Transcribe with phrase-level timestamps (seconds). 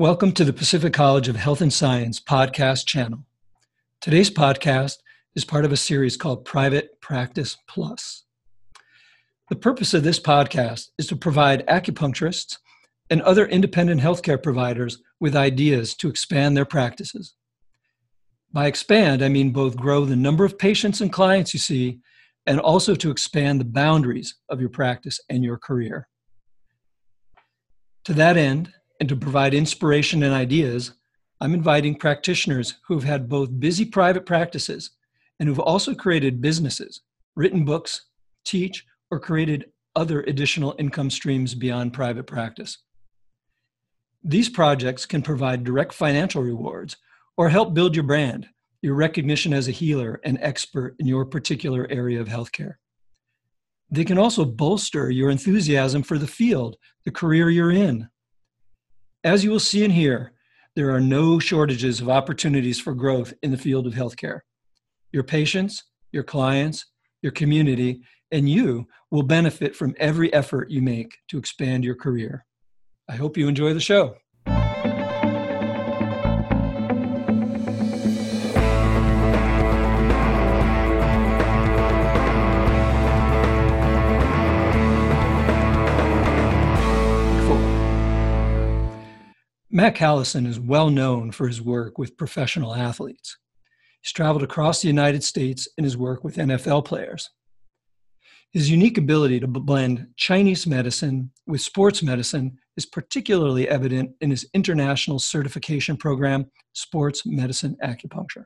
[0.00, 3.26] Welcome to the Pacific College of Health and Science podcast channel.
[4.00, 4.96] Today's podcast
[5.36, 8.24] is part of a series called Private Practice Plus.
[9.50, 12.56] The purpose of this podcast is to provide acupuncturists
[13.08, 17.36] and other independent healthcare providers with ideas to expand their practices.
[18.52, 22.00] By expand, I mean both grow the number of patients and clients you see
[22.48, 26.08] and also to expand the boundaries of your practice and your career.
[28.06, 30.92] To that end, and to provide inspiration and ideas,
[31.40, 34.90] I'm inviting practitioners who've had both busy private practices
[35.38, 37.02] and who've also created businesses,
[37.36, 38.06] written books,
[38.44, 39.66] teach, or created
[39.96, 42.78] other additional income streams beyond private practice.
[44.22, 46.96] These projects can provide direct financial rewards
[47.36, 48.46] or help build your brand,
[48.80, 52.74] your recognition as a healer and expert in your particular area of healthcare.
[53.90, 58.08] They can also bolster your enthusiasm for the field, the career you're in,
[59.24, 60.32] as you will see and hear,
[60.76, 64.40] there are no shortages of opportunities for growth in the field of healthcare.
[65.12, 66.86] Your patients, your clients,
[67.22, 72.44] your community, and you will benefit from every effort you make to expand your career.
[73.08, 74.16] I hope you enjoy the show.
[89.76, 93.36] Matt Callison is well known for his work with professional athletes.
[94.02, 97.28] He's traveled across the United States in his work with NFL players.
[98.52, 104.48] His unique ability to blend Chinese medicine with sports medicine is particularly evident in his
[104.54, 108.44] international certification program, Sports Medicine Acupuncture.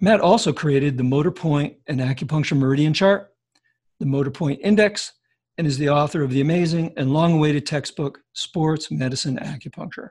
[0.00, 3.28] Matt also created the Motor Point and Acupuncture Meridian Chart,
[4.00, 5.12] the Motor Point Index,
[5.62, 10.08] and is the author of the amazing and long awaited textbook, Sports Medicine Acupuncture,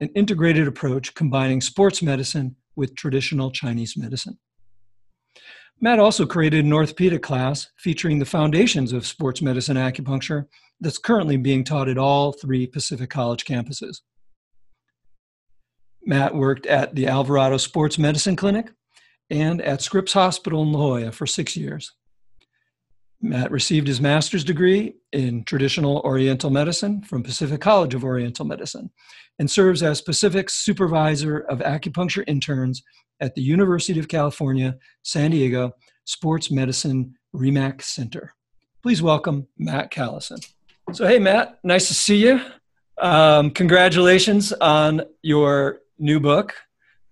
[0.00, 4.38] an integrated approach combining sports medicine with traditional Chinese medicine.
[5.78, 10.46] Matt also created an orthopedic class featuring the foundations of sports medicine acupuncture
[10.80, 13.98] that's currently being taught at all three Pacific College campuses.
[16.02, 18.72] Matt worked at the Alvarado Sports Medicine Clinic
[19.28, 21.92] and at Scripps Hospital in La Jolla for six years.
[23.22, 28.90] Matt received his master's degree in traditional Oriental medicine from Pacific College of Oriental Medicine
[29.38, 32.82] and serves as Pacific's supervisor of acupuncture interns
[33.20, 35.72] at the University of California, San Diego
[36.04, 38.34] Sports Medicine RIMAC Center.
[38.82, 40.44] Please welcome Matt Callison.
[40.92, 42.40] So, hey, Matt, nice to see you.
[42.98, 46.54] Um, congratulations on your new book,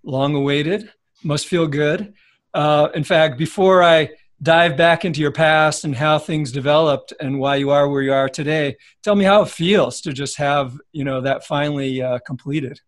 [0.03, 0.91] long awaited.
[1.23, 2.13] Must feel good.
[2.53, 4.09] Uh, in fact, before I
[4.41, 8.13] dive back into your past and how things developed and why you are where you
[8.13, 8.75] are today.
[9.03, 12.79] Tell me how it feels to just have you know that finally uh, completed.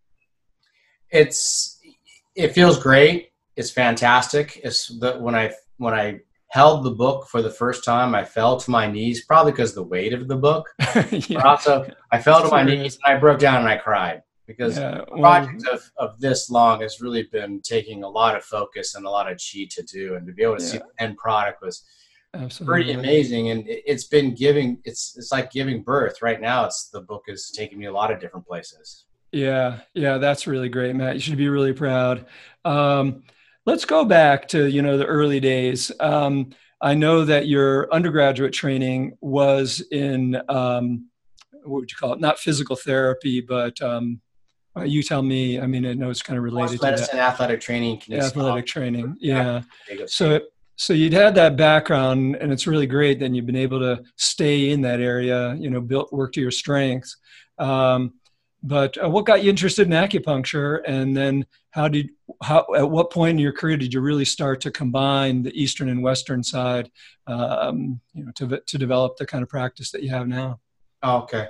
[1.10, 1.80] It's
[2.34, 3.30] it feels great.
[3.56, 4.60] It's fantastic.
[4.64, 8.58] It's the when I when I held the book for the first time, I fell
[8.58, 10.68] to my knees, probably because the weight of the book.
[11.10, 11.20] yeah.
[11.30, 14.78] But also, I fell to my knees and I broke down and I cried because
[14.78, 18.44] yeah, well, a project of, of this long has really been taking a lot of
[18.44, 20.70] focus and a lot of chi to do and to be able to yeah.
[20.70, 21.84] see the end product was
[22.34, 22.72] Absolutely.
[22.72, 26.20] pretty amazing and it's been giving it's it's like giving birth.
[26.20, 29.04] Right now it's the book is taking me a lot of different places.
[29.32, 31.14] Yeah yeah that's really great matt.
[31.14, 32.26] You should be really proud.
[32.64, 33.22] Um,
[33.66, 35.90] let's go back to you know the early days.
[36.00, 36.50] Um,
[36.80, 41.08] i know that your undergraduate training was in um,
[41.62, 42.20] what would you call it?
[42.20, 44.20] Not physical therapy but um,
[44.76, 45.60] uh, you tell me.
[45.60, 47.32] I mean, I know it's kind of related Sports medicine, to that.
[47.32, 48.02] athletic training.
[48.12, 49.62] athletic training, yeah.
[50.06, 50.40] So,
[50.76, 53.20] so you'd had that background, and it's really great.
[53.20, 55.54] Then you've been able to stay in that area.
[55.54, 57.16] You know, built work to your strengths.
[57.58, 58.14] Um,
[58.64, 62.10] but uh, what got you interested in acupuncture, and then how did
[62.42, 65.90] how at what point in your career did you really start to combine the eastern
[65.90, 66.90] and western side,
[67.26, 70.60] um, you know, to to develop the kind of practice that you have now?
[71.04, 71.48] Okay.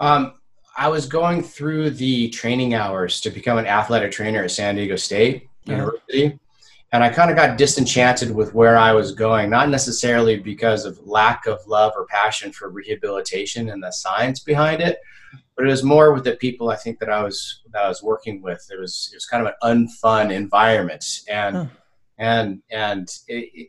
[0.00, 0.37] Um,
[0.78, 4.94] I was going through the training hours to become an athletic trainer at San Diego
[4.94, 5.72] State yeah.
[5.72, 6.38] University.
[6.92, 11.04] And I kind of got disenchanted with where I was going, not necessarily because of
[11.04, 14.98] lack of love or passion for rehabilitation and the science behind it,
[15.56, 18.00] but it was more with the people I think that I was that I was
[18.00, 18.64] working with.
[18.70, 21.66] It was it was kind of an unfun environment, and huh.
[22.18, 23.68] and and it, it,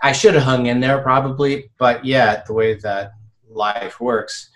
[0.00, 3.10] I should have hung in there probably, but yeah, the way that
[3.50, 4.50] life works,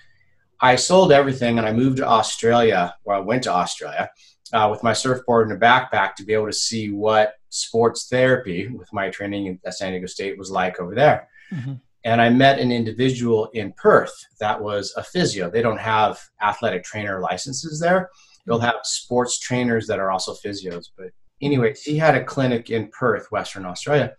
[0.62, 4.08] I sold everything and I moved to Australia, where I went to Australia
[4.52, 8.68] uh, with my surfboard and a backpack to be able to see what sports therapy
[8.68, 11.28] with my training at San Diego State was like over there.
[11.52, 11.74] Mm-hmm.
[12.04, 15.50] and I met an individual in Perth that was a physio.
[15.50, 18.08] They don't have athletic trainer licenses there.
[18.46, 20.86] They'll have sports trainers that are also physios.
[20.96, 21.08] But
[21.42, 24.14] anyway, he had a clinic in Perth, Western Australia,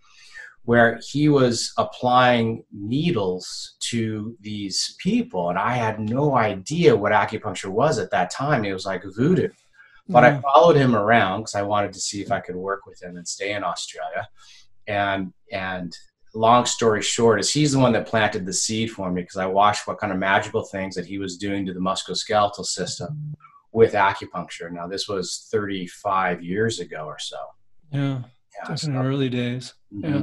[0.64, 5.50] where he was applying needles to these people.
[5.50, 8.64] And I had no idea what acupuncture was at that time.
[8.64, 9.48] It was like voodoo.
[10.08, 10.42] But I mm.
[10.42, 13.26] followed him around because I wanted to see if I could work with him and
[13.26, 14.28] stay in Australia.
[14.86, 15.96] And and
[16.34, 19.46] long story short is he's the one that planted the seed for me because I
[19.46, 23.34] watched what kind of magical things that he was doing to the musculoskeletal system
[23.72, 24.70] with acupuncture.
[24.70, 27.38] Now this was 35 years ago or so.
[27.90, 28.22] Yeah,
[28.62, 28.88] yeah so.
[28.88, 29.74] in the early days.
[29.92, 30.14] Mm-hmm.
[30.14, 30.22] Yeah.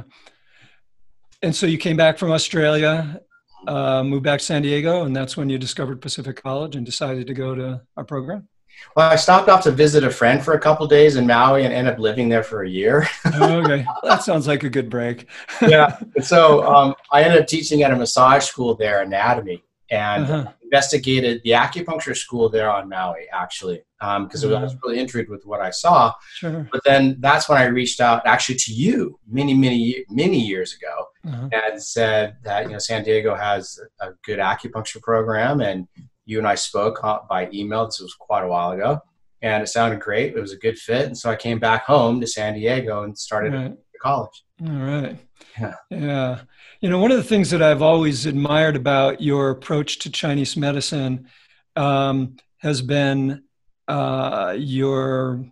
[1.42, 3.20] And so you came back from Australia,
[3.66, 7.26] uh, moved back to San Diego, and that's when you discovered Pacific College and decided
[7.26, 8.48] to go to our program.
[8.96, 11.72] Well, I stopped off to visit a friend for a couple days in Maui and
[11.72, 13.06] ended up living there for a year.
[13.34, 15.26] oh, okay, that sounds like a good break.
[15.60, 15.98] yeah.
[16.22, 19.62] So um, I ended up teaching at a massage school there, anatomy,
[19.92, 20.52] and uh-huh.
[20.62, 24.54] investigated the acupuncture school there on Maui, actually, because um.
[24.54, 26.14] I was really intrigued with what I saw.
[26.36, 26.66] Sure.
[26.72, 31.06] But then that's when I reached out, actually, to you many, many, many years ago,
[31.28, 31.48] uh-huh.
[31.52, 35.86] and said that you know San Diego has a good acupuncture program, and
[36.24, 37.84] you and I spoke by email.
[37.84, 38.98] This was quite a while ago,
[39.42, 40.34] and it sounded great.
[40.34, 43.16] It was a good fit, and so I came back home to San Diego and
[43.16, 43.76] started right.
[44.00, 44.42] college.
[44.66, 45.18] All right.
[45.60, 45.74] Yeah.
[45.90, 46.40] Yeah.
[46.82, 50.56] You know, one of the things that I've always admired about your approach to Chinese
[50.56, 51.28] medicine
[51.76, 53.44] um, has been
[53.86, 55.44] uh, your,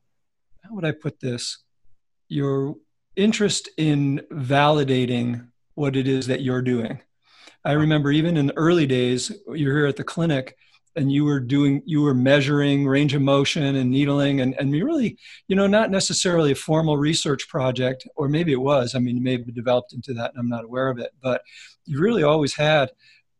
[0.65, 1.59] how would I put this?
[2.27, 2.75] Your
[3.15, 7.01] interest in validating what it is that you're doing.
[7.65, 10.57] I remember even in the early days, you're here at the clinic
[11.01, 15.17] and you were doing, you were measuring range of motion and needling and, and really,
[15.49, 18.95] you know, not necessarily a formal research project, or maybe it was.
[18.95, 21.41] I mean, you may have developed into that and I'm not aware of it, but
[21.87, 22.91] you really always had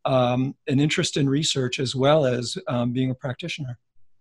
[0.05, 3.79] um, an interest in research as well as um, being a practitioner.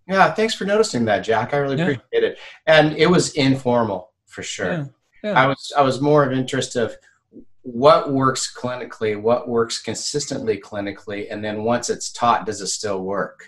[0.07, 1.53] Yeah, thanks for noticing that, Jack.
[1.53, 1.83] I really yeah.
[1.83, 2.39] appreciate it.
[2.65, 4.71] And it was informal for sure.
[4.71, 4.85] Yeah.
[5.23, 5.33] Yeah.
[5.33, 6.95] I was I was more of interest of
[7.63, 13.03] what works clinically, what works consistently clinically, and then once it's taught, does it still
[13.03, 13.45] work?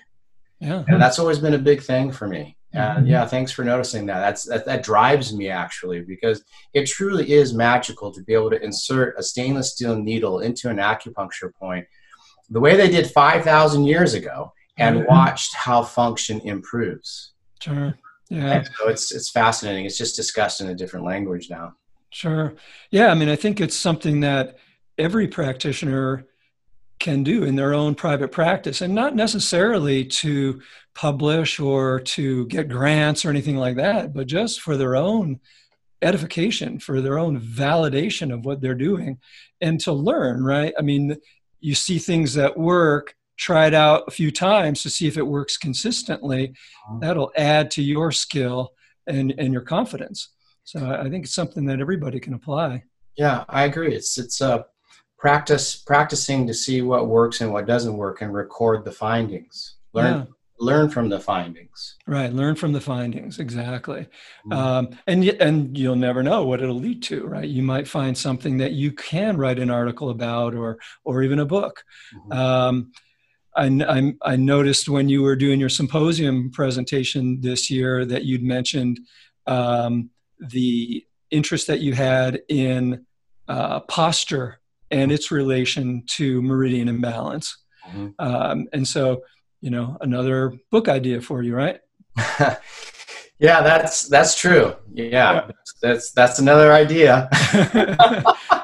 [0.60, 0.84] Yeah.
[0.88, 2.58] And that's always been a big thing for me.
[2.74, 3.08] And mm-hmm.
[3.08, 4.19] yeah, thanks for noticing that.
[4.19, 6.44] That's that, that drives me actually because
[6.74, 10.78] it truly is magical to be able to insert a stainless steel needle into an
[10.78, 11.86] acupuncture point
[12.50, 15.07] the way they did 5,000 years ago and mm-hmm.
[15.07, 17.31] watched how function improves.
[17.62, 17.94] Sure.
[18.30, 18.52] Yeah.
[18.52, 19.86] And so it's it's fascinating.
[19.86, 21.74] It's just discussed in a different language now.
[22.12, 22.56] Sure.
[22.92, 23.10] Yeah.
[23.10, 24.58] I mean, I think it's something that
[24.98, 26.28] every practitioner
[27.00, 30.62] can do in their own private practice and not necessarily to
[30.94, 35.40] publish or to get grants or anything like that, but just for their own
[36.04, 39.18] edification, for their own validation of what they're doing
[39.62, 40.74] and to learn, right?
[40.78, 41.18] I mean,
[41.60, 45.25] you see things that work, try it out a few times to see if it
[45.25, 46.54] works consistently.
[46.88, 47.00] Uh-huh.
[47.00, 48.74] That'll add to your skill
[49.07, 50.30] and, and your confidence.
[50.71, 52.83] So I think it's something that everybody can apply.
[53.18, 53.94] Yeah, I agree.
[53.94, 54.63] It's it's uh,
[55.18, 59.75] practice practicing to see what works and what doesn't work, and record the findings.
[59.91, 60.25] Learn yeah.
[60.59, 61.97] learn from the findings.
[62.07, 63.38] Right, learn from the findings.
[63.38, 64.07] Exactly.
[64.45, 64.53] Mm-hmm.
[64.53, 67.27] Um, and and you'll never know what it'll lead to.
[67.27, 71.39] Right, you might find something that you can write an article about, or or even
[71.39, 71.83] a book.
[72.15, 72.31] Mm-hmm.
[72.31, 72.91] Um,
[73.57, 78.44] I, I, I, noticed when you were doing your symposium presentation this year that you'd
[78.44, 79.01] mentioned
[79.45, 80.09] um,
[80.42, 83.06] the interest that you had in
[83.48, 87.57] uh, posture and its relation to meridian imbalance.
[87.88, 88.10] Mm-hmm.
[88.19, 89.21] Um, and so,
[89.62, 91.80] you know, another book idea for you, right?
[93.40, 94.76] yeah, that's that's true.
[94.94, 95.52] Yeah, yeah.
[95.81, 97.30] that's that's another idea.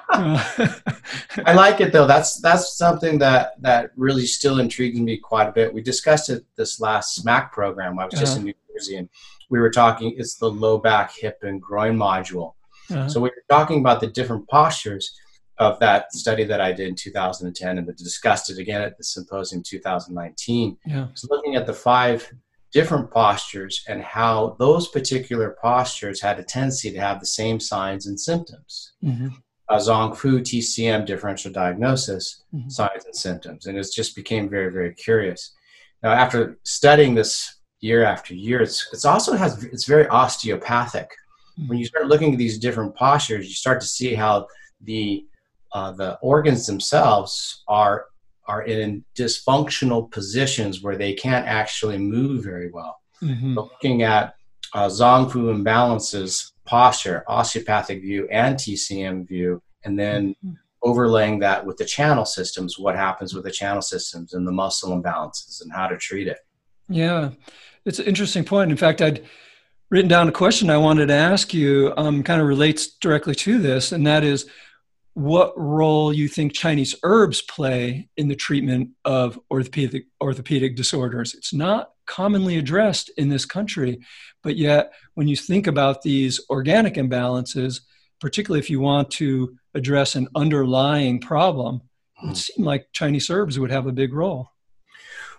[0.10, 2.08] I like it though.
[2.08, 5.74] That's that's something that that really still intrigues me quite a bit.
[5.74, 8.00] We discussed it this last SMAC program.
[8.00, 8.22] I was uh-huh.
[8.22, 8.54] just in New
[8.98, 9.10] And
[9.50, 12.54] we were talking, it's the low back, hip, and groin module.
[12.90, 13.10] Uh-huh.
[13.10, 15.14] So we were talking about the different postures
[15.60, 19.64] of that study that I did in 2010 and discussed it again at the symposium
[19.66, 20.78] 2019.
[20.86, 21.08] Yeah.
[21.16, 22.32] So looking at the five
[22.72, 28.06] different postures and how those particular postures had a tendency to have the same signs
[28.06, 28.94] and symptoms.
[29.04, 29.30] Mm-hmm.
[29.70, 32.70] Uh, Zang Fu TCM differential diagnosis, mm-hmm.
[32.70, 33.66] signs and symptoms.
[33.66, 35.54] And it just became very, very curious.
[36.04, 38.62] Now, after studying this year after year.
[38.62, 41.10] It's it's also has it's very osteopathic.
[41.60, 41.68] Mm-hmm.
[41.68, 44.48] When you start looking at these different postures, you start to see how
[44.82, 45.26] the
[45.74, 48.06] uh, the organs themselves are
[48.48, 52.98] are in dysfunctional positions where they can't actually move very well.
[53.24, 53.56] Mm-hmm.
[53.56, 54.36] looking at
[54.76, 60.52] uh, Zangfu imbalances, posture, osteopathic view, and TCM view, and then mm-hmm.
[60.84, 64.92] overlaying that with the channel systems, what happens with the channel systems and the muscle
[64.92, 66.38] imbalances and how to treat it.
[66.90, 67.32] Yeah,
[67.88, 68.70] it's an interesting point.
[68.70, 69.24] In fact, I'd
[69.90, 73.58] written down a question I wanted to ask you, um, kind of relates directly to
[73.58, 74.46] this, and that is
[75.14, 81.34] what role you think Chinese herbs play in the treatment of orthopedic orthopedic disorders.
[81.34, 84.00] It's not commonly addressed in this country,
[84.44, 87.82] but yet when you think about these organic imbalances,
[88.20, 91.82] particularly if you want to address an underlying problem,
[92.24, 92.64] it hmm.
[92.64, 94.52] like Chinese herbs would have a big role.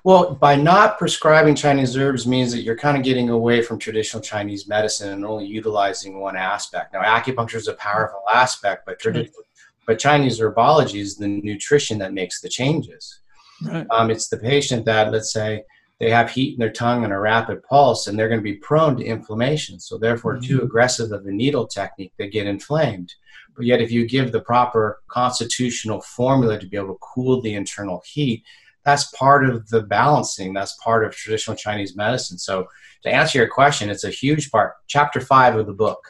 [0.04, 4.22] Well, by not prescribing Chinese herbs means that you're kind of getting away from traditional
[4.22, 6.92] Chinese medicine and only utilizing one aspect.
[6.92, 9.44] Now, acupuncture is a powerful aspect, but traditional
[9.88, 13.20] but Chinese herbology is the nutrition that makes the changes.
[13.64, 13.86] Right.
[13.90, 15.64] Um, it's the patient that, let's say,
[15.98, 18.56] they have heat in their tongue and a rapid pulse, and they're going to be
[18.56, 19.80] prone to inflammation.
[19.80, 20.46] So, therefore, mm-hmm.
[20.46, 23.14] too aggressive of a needle technique, they get inflamed.
[23.56, 27.54] But yet, if you give the proper constitutional formula to be able to cool the
[27.54, 28.44] internal heat,
[28.84, 30.52] that's part of the balancing.
[30.52, 32.38] That's part of traditional Chinese medicine.
[32.38, 32.66] So,
[33.02, 34.74] to answer your question, it's a huge part.
[34.86, 36.00] Chapter five of the book.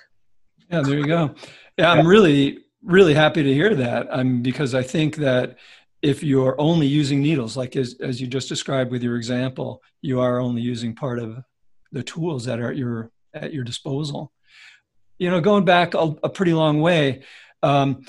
[0.71, 1.35] Yeah, there you go.
[1.77, 5.57] Yeah, I'm really really happy to hear that um, because I think that
[6.01, 10.21] if you're only using needles, like as, as you just described with your example, you
[10.21, 11.43] are only using part of
[11.91, 14.33] the tools that are at your at your disposal.
[15.19, 17.25] You know, going back a, a pretty long way,
[17.63, 18.05] um,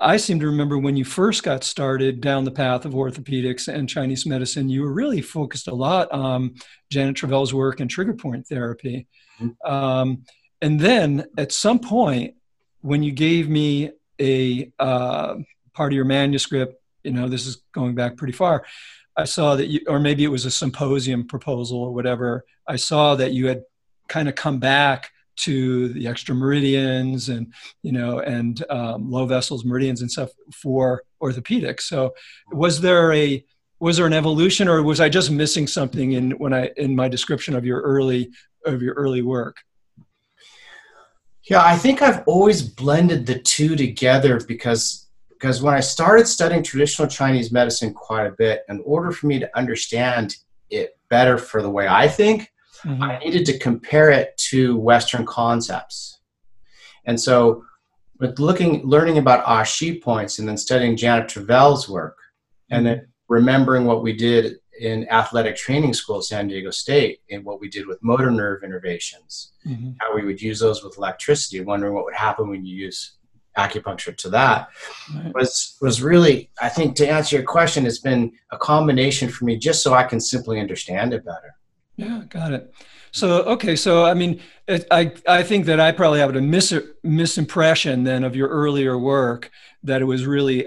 [0.00, 3.88] I seem to remember when you first got started down the path of orthopedics and
[3.88, 6.56] Chinese medicine, you were really focused a lot on
[6.90, 9.06] Janet Travell's work and trigger point therapy.
[9.40, 9.72] Mm-hmm.
[9.72, 10.24] Um,
[10.60, 12.34] and then at some point,
[12.80, 15.36] when you gave me a uh,
[15.74, 18.64] part of your manuscript, you know, this is going back pretty far.
[19.16, 22.44] I saw that you, or maybe it was a symposium proposal or whatever.
[22.66, 23.62] I saw that you had
[24.08, 29.64] kind of come back to the extra meridians and you know and um, luo vessels
[29.64, 31.82] meridians and stuff for orthopedics.
[31.82, 32.14] So
[32.52, 33.44] was there a
[33.80, 37.08] was there an evolution or was I just missing something in when I in my
[37.08, 38.30] description of your early
[38.64, 39.58] of your early work?
[41.50, 46.62] Yeah, I think I've always blended the two together because because when I started studying
[46.62, 50.36] traditional Chinese medicine quite a bit, in order for me to understand
[50.70, 52.50] it better for the way I think,
[52.84, 53.02] mm-hmm.
[53.02, 56.20] I needed to compare it to Western concepts.
[57.06, 57.64] And so,
[58.20, 62.16] with looking, learning about Ashi points, and then studying Janet Travell's work,
[62.70, 67.44] and then remembering what we did in athletic training school at San Diego State in
[67.44, 69.92] what we did with motor nerve innervations, mm-hmm.
[70.00, 73.16] how we would use those with electricity, wondering what would happen when you use
[73.56, 74.68] acupuncture to that
[75.14, 75.32] right.
[75.32, 79.56] was was really I think to answer your question it's been a combination for me
[79.56, 81.54] just so I can simply understand it better.
[81.96, 82.74] Yeah, got it.
[83.12, 86.72] So okay, so I mean, it, I I think that I probably have a mis
[87.04, 89.50] misimpression then of your earlier work
[89.84, 90.66] that it was really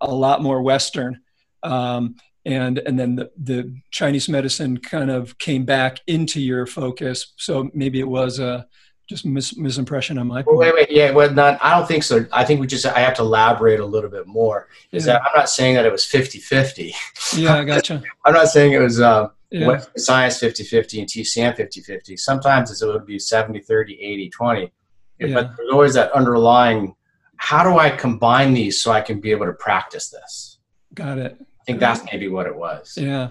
[0.00, 1.20] a lot more Western,
[1.62, 7.32] um, and and then the, the Chinese medicine kind of came back into your focus.
[7.38, 8.66] So maybe it was a
[9.06, 10.56] just mis- misimpression on my part.
[10.56, 11.58] wait, wait, yeah, well, not.
[11.62, 12.26] I don't think so.
[12.32, 12.86] I think we just.
[12.86, 14.68] I have to elaborate a little bit more.
[14.92, 15.14] Is yeah.
[15.14, 16.92] that I'm not saying that it was 50-50.
[17.36, 18.02] Yeah, I gotcha.
[18.24, 19.80] I'm not saying it was uh, yeah.
[19.96, 22.18] science 50-50 and TCM 50-50.
[22.18, 24.70] Sometimes it would be 70-30, 80-20.
[25.18, 25.34] Yeah.
[25.34, 26.94] But there's always that underlying.
[27.36, 30.58] How do I combine these so I can be able to practice this?
[30.94, 32.96] Got it I think that's maybe what it was.
[32.96, 33.30] Yeah.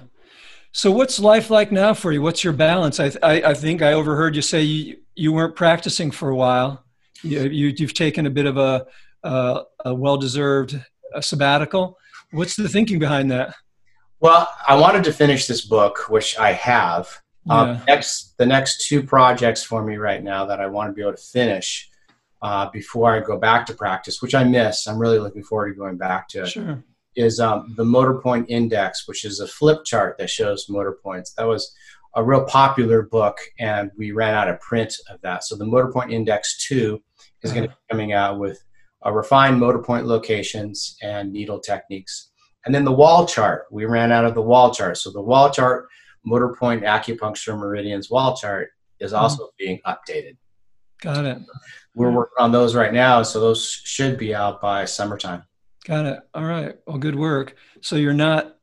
[0.73, 2.21] So what's life like now for you?
[2.21, 2.99] What's your balance?
[2.99, 6.83] I, I, I think I overheard you say you, you weren't practicing for a while.
[7.23, 8.85] You, you, have taken a bit of a,
[9.23, 10.79] a, a well-deserved
[11.21, 11.97] sabbatical.
[12.31, 13.55] What's the thinking behind that?
[14.19, 17.21] Well, I wanted to finish this book, which I have.
[17.49, 17.73] Um, yeah.
[17.73, 21.01] Um, next, the next two projects for me right now that I want to be
[21.01, 21.89] able to finish
[22.41, 24.87] uh, before I go back to practice, which I miss.
[24.87, 26.45] I'm really looking forward to going back to.
[26.45, 26.83] Sure
[27.15, 31.31] is um, the motor point index, which is a flip chart that shows motor points.
[31.33, 31.73] That was
[32.15, 35.43] a real popular book, and we ran out of print of that.
[35.43, 37.01] So the motor point index 2
[37.43, 38.63] is going to be coming out with
[39.03, 42.31] a refined motor point locations and needle techniques.
[42.65, 44.97] And then the wall chart, we ran out of the wall chart.
[44.97, 45.87] So the wall chart,
[46.25, 48.69] motor point acupuncture meridians wall chart
[48.99, 49.21] is mm-hmm.
[49.21, 49.49] also mm.
[49.59, 50.37] being updated.
[51.01, 51.37] Got it.
[51.93, 55.43] We're working on those right now, so those should be out by summertime.
[55.85, 56.19] Got it.
[56.33, 56.75] All right.
[56.87, 57.55] Well, good work.
[57.81, 58.57] So you're not,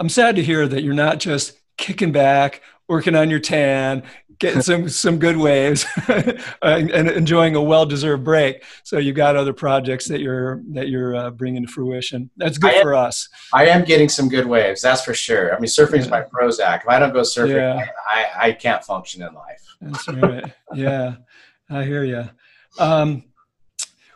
[0.00, 4.02] I'm sad to hear that you're not just kicking back, working on your tan,
[4.38, 5.86] getting some some good waves,
[6.62, 8.64] and enjoying a well-deserved break.
[8.84, 12.30] So you got other projects that you're that you're uh, bringing to fruition.
[12.36, 13.28] That's good for us.
[13.52, 14.82] I am getting some good waves.
[14.82, 15.54] That's for sure.
[15.54, 16.82] I mean, surfing is my Prozac.
[16.82, 17.86] If I don't go surfing, yeah.
[18.08, 19.62] I, I can't function in life.
[19.80, 20.52] That's right.
[20.74, 21.16] yeah,
[21.70, 22.28] I hear you.
[22.78, 23.24] Um,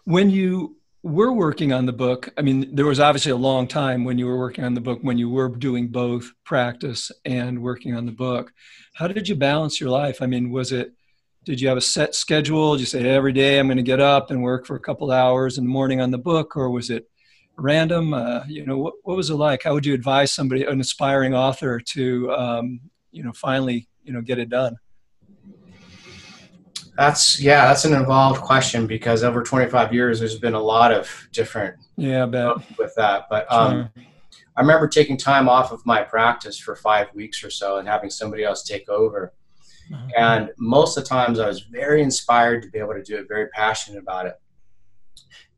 [0.05, 4.05] when you were working on the book, I mean, there was obviously a long time
[4.05, 7.97] when you were working on the book, when you were doing both practice and working
[7.97, 8.53] on the book.
[8.95, 10.21] How did you balance your life?
[10.21, 10.93] I mean, was it,
[11.47, 12.75] did you have a set schedule?
[12.75, 15.11] Did you say every day I'm going to get up and work for a couple
[15.11, 17.09] hours in the morning on the book, or was it
[17.57, 18.13] random?
[18.13, 19.63] Uh, you know, what, what was it like?
[19.63, 22.81] How would you advise somebody, an aspiring author, to, um,
[23.11, 24.77] you know, finally, you know, get it done?
[26.97, 31.29] That's yeah, that's an involved question because over 25 years, there's been a lot of
[31.33, 32.25] different yeah,
[32.79, 33.27] with that.
[33.31, 34.05] But um, sure.
[34.57, 38.11] I remember taking time off of my practice for five weeks or so and having
[38.11, 39.33] somebody else take over.
[39.93, 40.09] Uh-huh.
[40.17, 43.27] And most of the times, I was very inspired to be able to do it,
[43.29, 44.35] very passionate about it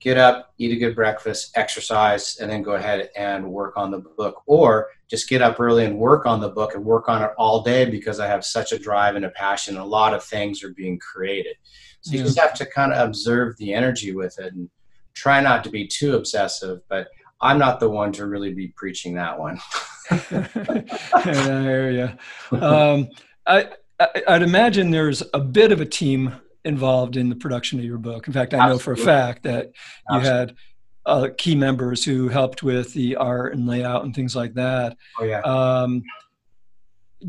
[0.02, 3.98] get up, eat a good breakfast, exercise, and then go ahead and work on the
[3.98, 4.42] book.
[4.46, 7.62] Or just get up early and work on the book and work on it all
[7.62, 9.76] day because I have such a drive and a passion.
[9.76, 11.56] A lot of things are being created.
[12.00, 14.68] So you just have to kind of observe the energy with it and
[15.14, 16.80] try not to be too obsessive.
[16.88, 17.08] But
[17.40, 19.60] I'm not the one to really be preaching that one.
[20.10, 21.90] I hear
[22.50, 22.58] you.
[22.58, 23.08] Um,
[23.46, 27.84] I, I, I'd imagine there's a bit of a team involved in the production of
[27.84, 28.26] your book.
[28.26, 28.74] In fact, I Absolutely.
[28.74, 29.72] know for a fact that
[30.10, 30.54] you had
[31.04, 34.96] uh, key members who helped with the art and layout and things like that.
[35.18, 35.40] Oh yeah.
[35.40, 36.02] Um,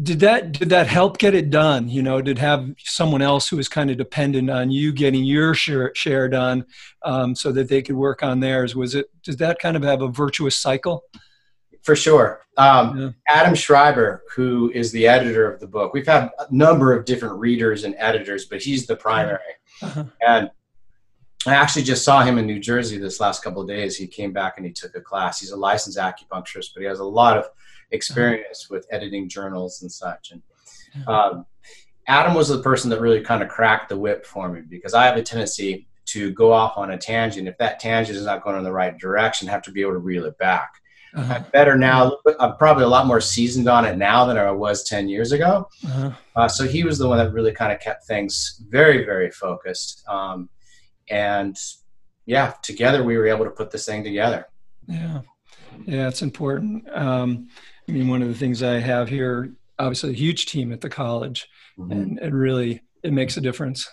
[0.02, 1.88] did that did that help get it done?
[1.88, 5.54] You know, did have someone else who was kind of dependent on you getting your
[5.54, 6.66] share, share done,
[7.04, 8.75] um, so that they could work on theirs?
[8.75, 11.04] Was it does that kind of have a virtuous cycle?
[11.84, 12.42] For sure.
[12.58, 13.10] Um, yeah.
[13.28, 17.36] Adam Schreiber, who is the editor of the book, we've had a number of different
[17.40, 19.40] readers and editors, but he's the primary.
[19.82, 20.06] Uh-huh.
[20.25, 20.50] And
[21.46, 23.98] I actually just saw him in New Jersey this last couple of days.
[23.98, 25.42] He came back and he took a class.
[25.42, 27.46] He's a licensed acupuncturist, but he has a lot of
[27.92, 28.75] experience uh-huh.
[28.75, 30.32] with editing journals and such.
[30.32, 31.46] And um,
[32.08, 35.06] Adam was the person that really kind of cracked the whip for me because I
[35.06, 37.48] have a tendency to go off on a tangent.
[37.48, 39.94] If that tangent is not going in the right direction, I have to be able
[39.94, 40.75] to reel it back.
[41.15, 41.34] Uh-huh.
[41.36, 42.17] I'm better now.
[42.39, 45.67] I'm probably a lot more seasoned on it now than I was 10 years ago.
[45.86, 46.12] Uh-huh.
[46.36, 50.08] Uh, so he was the one that really kind of kept things very, very focused.
[50.08, 50.50] Um,
[51.10, 51.56] and
[52.26, 54.47] yeah, together we were able to put this thing together.
[54.88, 55.21] Yeah.
[55.86, 56.88] Yeah, it's important.
[56.95, 57.49] Um,
[57.88, 60.89] I mean, one of the things I have here, obviously a huge team at the
[60.89, 61.47] college,
[61.78, 61.91] mm-hmm.
[61.91, 63.88] and it really, it makes a difference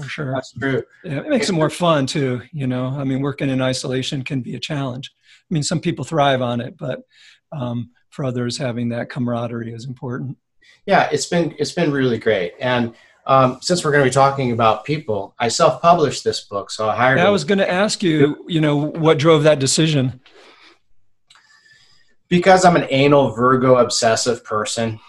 [0.00, 0.32] for sure.
[0.32, 0.82] That's true.
[1.04, 2.42] Yeah, it makes it more fun too.
[2.52, 5.12] You know, I mean, working in isolation can be a challenge.
[5.50, 7.02] I mean, some people thrive on it, but
[7.52, 10.36] um, for others, having that camaraderie is important.
[10.86, 12.94] Yeah, it's been it's been really great, and
[13.26, 16.96] um, since we're going to be talking about people, I self-published this book, so I
[16.96, 17.18] hired.
[17.18, 20.20] Yeah, I was going to ask you, you know, what drove that decision?
[22.28, 25.00] Because I'm an anal Virgo obsessive person.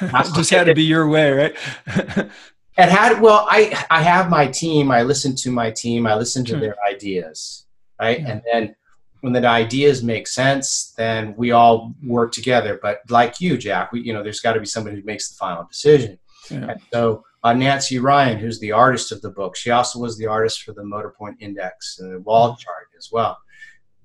[0.34, 1.56] just had to be your way, right?
[1.86, 4.90] it had well, I I have my team.
[4.90, 6.06] I listen to my team.
[6.06, 6.60] I listen to sure.
[6.60, 7.66] their ideas,
[8.00, 8.20] right?
[8.20, 8.28] Yeah.
[8.30, 8.76] And then
[9.22, 12.78] when the ideas make sense, then we all work together.
[12.82, 15.36] But like you, Jack, we, you know, there's got to be somebody who makes the
[15.36, 16.18] final decision.
[16.50, 16.74] Yeah.
[16.92, 20.64] so uh, Nancy Ryan, who's the artist of the book, she also was the artist
[20.64, 22.58] for the Motor Point Index and the wall mm-hmm.
[22.58, 23.38] chart as well.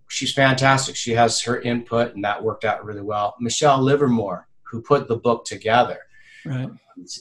[0.07, 0.95] She's fantastic.
[0.95, 3.35] She has her input, and that worked out really well.
[3.39, 5.97] Michelle Livermore, who put the book together,
[6.45, 6.69] right.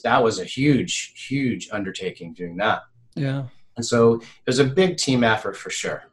[0.03, 2.83] that was a huge, huge undertaking doing that.
[3.15, 3.45] Yeah.
[3.75, 6.03] And so it was a big team effort for sure.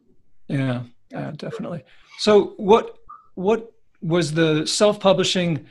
[0.49, 0.83] Yeah.
[1.15, 1.85] Yeah, definitely.
[2.19, 2.97] So what
[3.35, 3.73] what
[4.03, 5.67] was the self-publishing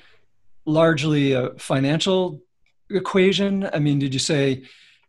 [0.66, 2.42] largely a financial
[2.90, 3.70] equation?
[3.74, 4.64] I mean, did you say,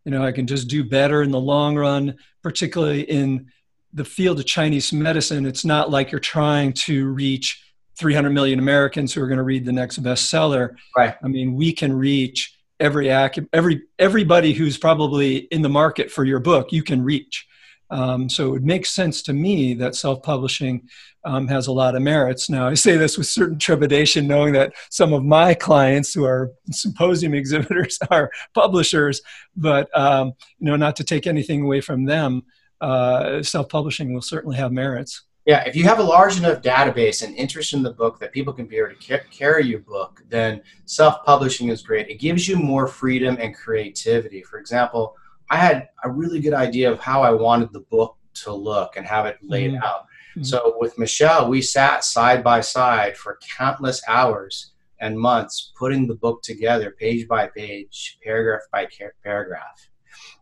[0.04, 3.50] you know, I can just do better in the long run, particularly in
[3.92, 5.46] the field of Chinese medicine?
[5.46, 7.64] It's not like you're trying to reach
[7.96, 10.74] 300 million Americans who are going to read the next bestseller.
[10.96, 11.14] Right.
[11.22, 16.40] I mean, we can reach every every everybody who's probably in the market for your
[16.40, 16.72] book.
[16.72, 17.46] You can reach.
[17.94, 20.88] Um, so it makes sense to me that self-publishing
[21.24, 22.50] um, has a lot of merits.
[22.50, 26.50] Now, I say this with certain trepidation, knowing that some of my clients who are
[26.72, 29.22] symposium exhibitors are publishers,
[29.56, 32.42] but um, you know, not to take anything away from them,
[32.80, 35.22] uh, self-publishing will certainly have merits.
[35.46, 38.52] Yeah, if you have a large enough database and interest in the book that people
[38.52, 42.08] can be able to carry your book, then self-publishing is great.
[42.08, 44.42] It gives you more freedom and creativity.
[44.42, 45.16] For example,
[45.50, 49.06] I had a really good idea of how I wanted the book to look and
[49.06, 49.84] have it laid mm-hmm.
[49.84, 50.06] out.
[50.30, 50.42] Mm-hmm.
[50.42, 56.14] So with Michelle, we sat side by side for countless hours and months putting the
[56.14, 58.88] book together, page by page, paragraph by
[59.22, 59.88] paragraph,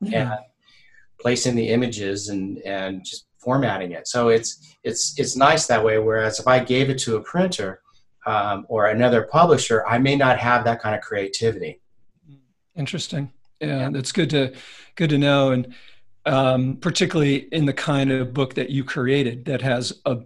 [0.00, 0.32] yeah.
[0.32, 0.40] and
[1.20, 4.06] placing the images and and just formatting it.
[4.08, 5.98] So it's it's it's nice that way.
[5.98, 7.82] Whereas if I gave it to a printer
[8.26, 11.80] um, or another publisher, I may not have that kind of creativity.
[12.76, 13.30] Interesting
[13.62, 14.52] yeah, that's good to
[14.96, 15.52] good to know.
[15.52, 15.74] And
[16.26, 20.18] um, particularly in the kind of book that you created that has a,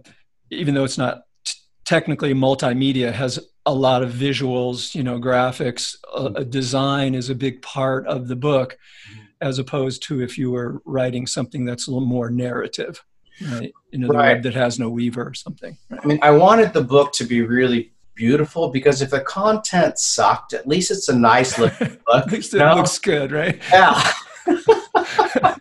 [0.51, 1.53] even though it's not t-
[1.85, 7.35] technically multimedia, has a lot of visuals, you know, graphics, a, a design is a
[7.35, 8.77] big part of the book,
[9.11, 9.21] mm-hmm.
[9.41, 13.03] as opposed to if you were writing something that's a little more narrative,
[13.51, 13.73] right?
[13.91, 14.33] You know, the right.
[14.35, 15.77] web that has no weaver or something.
[15.89, 15.99] Right?
[16.03, 20.53] I mean, I wanted the book to be really beautiful because if the content sucked,
[20.53, 22.27] at least it's a nice looking book.
[22.27, 22.75] at least it no?
[22.75, 23.61] looks good, right?
[23.71, 24.11] Yeah.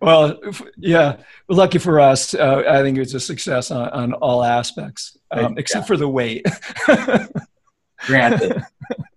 [0.00, 0.38] well,
[0.76, 1.16] yeah,
[1.48, 5.86] lucky for us, uh, I think it's a success on, on all aspects, um, except
[5.86, 6.44] for the weight.
[8.06, 8.62] Granted,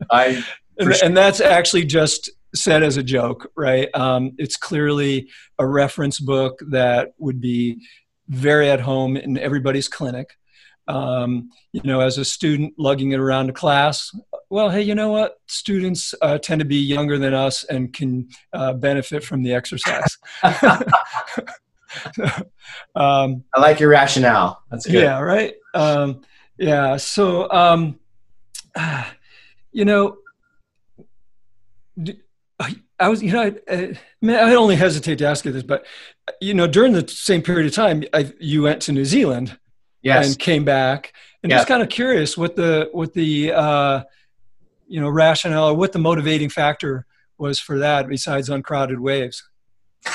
[0.09, 0.43] I
[0.77, 3.87] and, and, that's actually just said as a joke, right?
[3.93, 7.85] Um, it's clearly a reference book that would be
[8.27, 10.37] very at home in everybody's clinic
[10.88, 14.12] um, you know, as a student lugging it around to class,
[14.50, 15.39] well, hey, you know what?
[15.48, 20.17] Students uh, tend to be younger than us and can uh, benefit from the exercise.
[22.96, 24.62] um, I like your rationale.
[24.70, 25.04] That's good.
[25.04, 25.56] Yeah, right.
[25.74, 26.22] Um,
[26.58, 26.98] yeah.
[26.98, 28.00] So, um,
[29.72, 30.17] you know,
[33.00, 35.86] I was, you know, I, I, I, only hesitate to ask you this, but
[36.39, 39.58] you know, during the same period of time, I, you went to New Zealand
[40.01, 40.27] yes.
[40.27, 41.13] and came back.
[41.43, 44.03] And just kind of curious what the what the uh,
[44.87, 47.07] you know rationale or what the motivating factor
[47.39, 49.43] was for that besides uncrowded waves.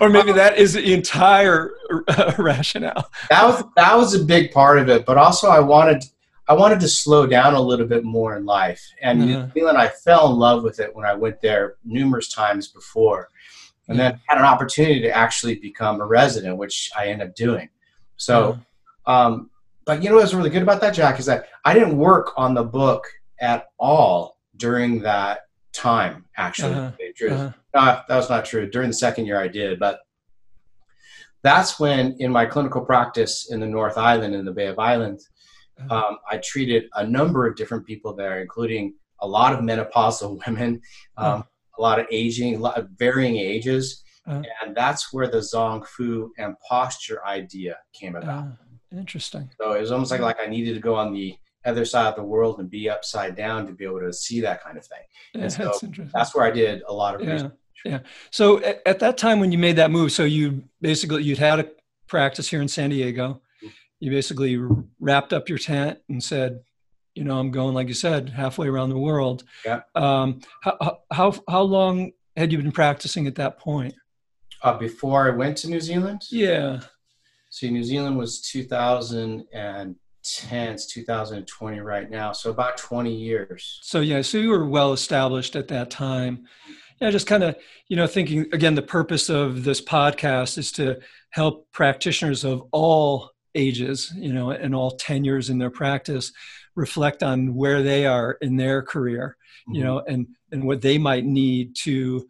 [0.00, 1.72] or maybe that is the entire
[2.08, 3.10] uh, rationale.
[3.28, 6.04] That was that was a big part of it, but also I wanted
[6.48, 8.82] I wanted to slow down a little bit more in life.
[9.02, 9.50] And New.
[9.52, 13.28] Zealand, I fell in love with it when I went there numerous times before,
[13.88, 17.68] and then had an opportunity to actually become a resident, which I ended up doing.
[18.18, 18.58] So,
[19.06, 19.50] um,
[19.86, 22.52] but you know what's really good about that, Jack, is that I didn't work on
[22.52, 23.04] the book
[23.40, 25.40] at all during that
[25.72, 26.26] time.
[26.36, 26.92] Actually, uh-huh.
[27.30, 27.52] uh-huh.
[27.74, 28.68] no, that was not true.
[28.68, 30.00] During the second year, I did, but
[31.42, 35.30] that's when, in my clinical practice in the North Island in the Bay of Islands,
[35.80, 36.08] uh-huh.
[36.08, 40.80] um, I treated a number of different people there, including a lot of menopausal women,
[41.16, 41.42] um, uh-huh.
[41.78, 45.86] a lot of aging, a lot of varying ages, uh, and that's where the Zang
[45.86, 48.48] Fu and posture idea came about.
[48.48, 49.50] Uh, interesting.
[49.60, 52.16] So it was almost like, like I needed to go on the other side of
[52.16, 54.98] the world and be upside down to be able to see that kind of thing.
[55.34, 57.32] And yeah, so that's, that's where I did a lot of yeah.
[57.32, 57.52] research.
[57.84, 57.98] Yeah.
[58.30, 61.60] So at, at, that time when you made that move, so you basically you'd had
[61.60, 61.70] a
[62.06, 63.40] practice here in San Diego.
[63.62, 63.68] Mm-hmm.
[64.00, 64.60] You basically
[64.98, 66.60] wrapped up your tent and said,
[67.14, 69.44] you know, I'm going like you said, halfway around the world.
[69.64, 69.80] Yeah.
[69.94, 73.94] Um, how how how long had you been practicing at that point?
[74.62, 76.22] Uh, before I went to New Zealand.
[76.30, 76.80] Yeah.
[77.50, 79.96] See, New Zealand was 2010.
[80.68, 83.78] It's 2020 right now, so about 20 years.
[83.82, 86.46] So yeah, so you were well established at that time.
[87.00, 88.74] Yeah, just kind of you know thinking again.
[88.74, 90.98] The purpose of this podcast is to
[91.30, 96.32] help practitioners of all ages, you know, and all tenures in their practice
[96.74, 99.36] reflect on where they are in their career,
[99.68, 99.84] you mm-hmm.
[99.84, 102.26] know, and and what they might need to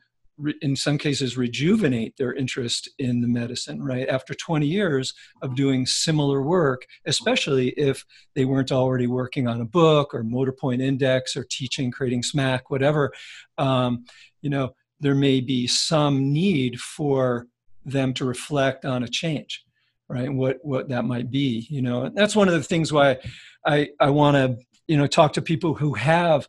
[0.60, 4.08] in some cases rejuvenate their interest in the medicine right?
[4.08, 9.64] After 20 years of doing similar work especially if they weren't already working on a
[9.64, 13.12] book or motor point index or teaching creating smac whatever
[13.58, 14.04] um,
[14.42, 14.70] you know
[15.00, 17.46] there may be some need for
[17.84, 19.64] them to reflect on a change
[20.10, 20.32] right?
[20.32, 22.04] What what that might be you know?
[22.04, 23.18] And that's one of the things why
[23.66, 26.48] i i want to you know talk to people who have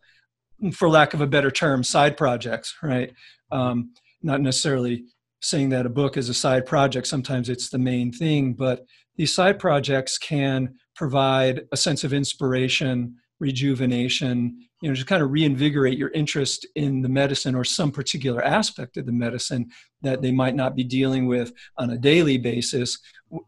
[0.73, 3.13] for lack of a better term side projects right
[3.51, 5.05] um, not necessarily
[5.41, 8.85] saying that a book is a side project, sometimes it's the main thing, but
[9.15, 15.31] these side projects can provide a sense of inspiration, rejuvenation, you know, just kind of
[15.31, 19.69] reinvigorate your interest in the medicine or some particular aspect of the medicine
[20.01, 22.97] that they might not be dealing with on a daily basis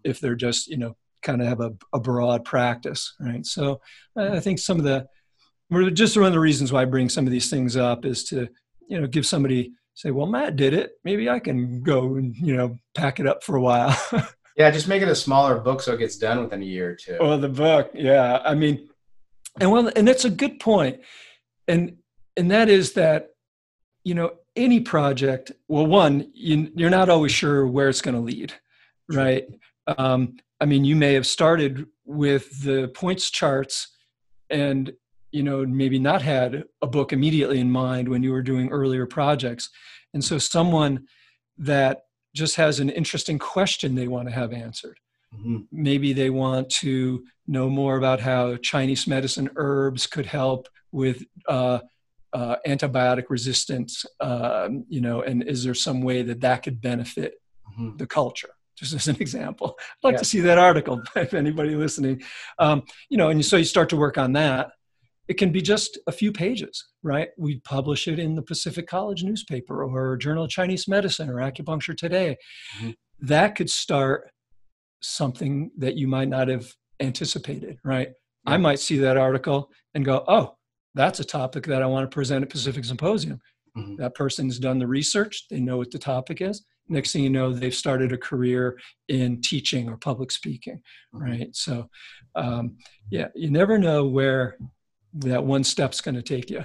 [0.04, 3.46] if they're just, you know, kind of have a, a broad practice, right?
[3.46, 3.80] So
[4.18, 5.08] I think some of the,
[5.94, 8.48] just one of the reasons why I bring some of these things up is to,
[8.88, 10.94] you know, give somebody say, well, Matt did it.
[11.04, 13.96] Maybe I can go and, you know, pack it up for a while.
[14.58, 16.96] yeah, just make it a smaller book so it gets done within a year or
[16.96, 17.18] two.
[17.20, 18.42] Well, the book, yeah.
[18.44, 18.90] I mean,
[19.60, 21.02] and well, and that's a good point.
[21.68, 21.98] And
[22.36, 23.32] and that is that,
[24.04, 28.22] you know, any project, well, one, you, you're not always sure where it's going to
[28.22, 28.54] lead,
[29.10, 29.46] right?
[29.86, 33.90] Um, I mean, you may have started with the points charts
[34.50, 34.94] and
[35.32, 39.06] you know maybe not had a book immediately in mind when you were doing earlier
[39.06, 39.70] projects
[40.14, 41.08] and so someone
[41.58, 45.00] that just has an interesting question they want to have answered
[45.34, 45.60] mm-hmm.
[45.72, 51.80] maybe they want to know more about how chinese medicine herbs could help with uh,
[52.34, 57.36] uh, antibiotic resistance, um, you know, and is there some way that that could benefit
[57.70, 57.98] mm-hmm.
[57.98, 58.50] the culture?
[58.78, 60.20] Just as an example, I'd like yeah.
[60.20, 62.22] to see that article if anybody listening,
[62.58, 64.72] um, you know, and so you start to work on that.
[65.32, 67.30] It can be just a few pages, right?
[67.38, 71.96] We publish it in the Pacific College newspaper or Journal of Chinese Medicine or Acupuncture
[71.96, 72.36] Today.
[72.78, 72.92] Mm-hmm.
[73.22, 74.30] That could start
[75.02, 78.10] something that you might not have anticipated, right?
[78.46, 78.56] Yeah.
[78.56, 80.58] I might see that article and go, oh,
[80.96, 83.40] that's a topic that I want to present at Pacific Symposium.
[83.78, 84.02] Mm-hmm.
[84.02, 86.66] That person's done the research, they know what the topic is.
[86.90, 90.82] Next thing you know, they've started a career in teaching or public speaking,
[91.16, 91.24] mm-hmm.
[91.24, 91.56] right?
[91.56, 91.88] So,
[92.36, 92.76] um,
[93.10, 94.58] yeah, you never know where
[95.16, 96.64] that one step's going to take you.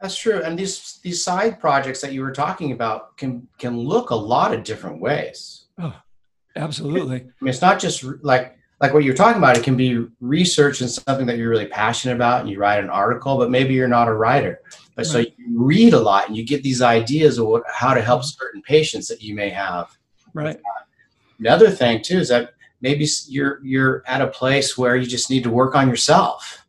[0.00, 4.10] That's true, and these these side projects that you were talking about can can look
[4.10, 5.66] a lot of different ways.
[5.78, 5.94] Oh,
[6.56, 7.16] absolutely.
[7.16, 10.80] I mean, it's not just like like what you're talking about, it can be research
[10.80, 13.86] and something that you're really passionate about and you write an article, but maybe you're
[13.86, 14.60] not a writer.
[14.96, 15.06] But right.
[15.06, 18.22] so you read a lot and you get these ideas of what, how to help
[18.22, 18.42] mm-hmm.
[18.42, 19.96] certain patients that you may have.
[20.34, 20.58] Right.
[21.38, 25.30] The other thing too is that maybe you're you're at a place where you just
[25.30, 26.61] need to work on yourself.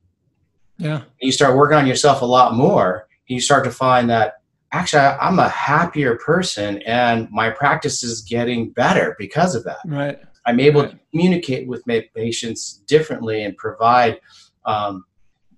[0.78, 1.04] Yeah.
[1.22, 4.36] You start working on yourself a lot more, and you start to find that
[4.74, 9.78] actually I'm a happier person and my practice is getting better because of that.
[9.86, 10.20] Right.
[10.46, 14.20] I'm able to communicate with my patients differently and provide
[14.66, 15.06] um,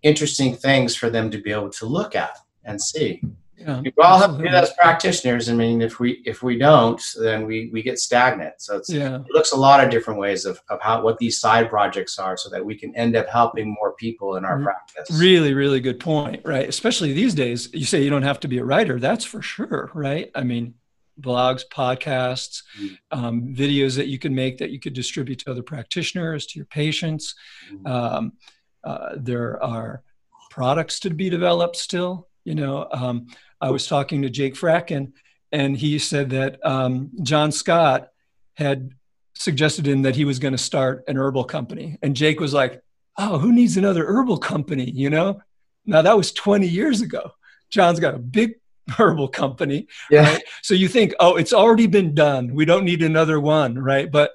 [0.03, 3.21] interesting things for them to be able to look at and see.
[3.65, 5.49] Yeah, we all have to do that as practitioners.
[5.49, 8.53] I mean, if we if we don't, then we we get stagnant.
[8.59, 9.15] So yeah.
[9.15, 12.37] it looks a lot of different ways of, of how what these side projects are,
[12.37, 15.09] so that we can end up helping more people in our practice.
[15.19, 16.41] Really, really good point.
[16.45, 17.69] Right, especially these days.
[17.73, 18.99] You say you don't have to be a writer.
[18.99, 19.89] That's for sure.
[19.95, 20.29] Right.
[20.35, 20.75] I mean,
[21.19, 22.97] blogs, podcasts, mm.
[23.11, 26.67] um, videos that you can make that you could distribute to other practitioners, to your
[26.67, 27.33] patients.
[27.71, 27.87] Mm.
[27.89, 28.33] Um,
[28.83, 30.03] uh, there are
[30.51, 32.27] products to be developed still.
[32.43, 33.27] You know, um,
[33.65, 35.13] I was talking to Jake Fratkin,
[35.51, 38.09] and he said that um, John Scott
[38.53, 38.91] had
[39.33, 42.83] suggested him that he was going to start an herbal company, and Jake was like,
[43.17, 45.41] "Oh, who needs another herbal company?" You know.
[45.83, 47.31] Now that was 20 years ago.
[47.71, 48.53] John's got a big
[48.91, 49.87] herbal company.
[50.11, 50.33] Yeah.
[50.33, 50.43] Right?
[50.61, 52.53] So you think, oh, it's already been done.
[52.53, 54.11] We don't need another one, right?
[54.11, 54.31] But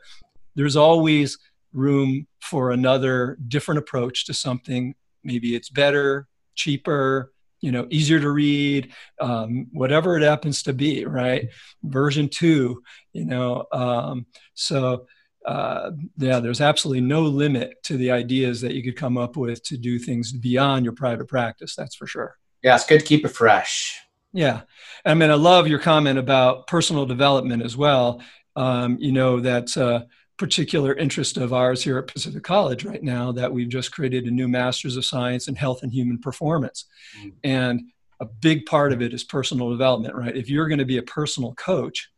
[0.57, 1.39] there's always
[1.73, 4.97] room for another different approach to something.
[5.23, 11.05] Maybe it's better, cheaper, you know, easier to read, um, whatever it happens to be,
[11.05, 11.49] right?
[11.83, 13.67] Version two, you know.
[13.73, 15.07] Um, so
[15.47, 19.63] uh, yeah, there's absolutely no limit to the ideas that you could come up with
[19.65, 21.75] to do things beyond your private practice.
[21.75, 22.37] That's for sure.
[22.63, 23.99] Yeah, it's good to keep it fresh.
[24.33, 24.63] Yeah.
[25.05, 28.23] I mean, I love your comment about personal development as well.
[28.55, 30.07] Um, you know, that a
[30.41, 34.31] particular interest of ours here at Pacific College right now that we've just created a
[34.31, 36.87] new Master's of Science in Health and Human Performance.
[37.19, 37.29] Mm-hmm.
[37.45, 37.83] And
[38.21, 40.35] a big part of it is personal development, right?
[40.35, 42.09] If you're going to be a personal coach,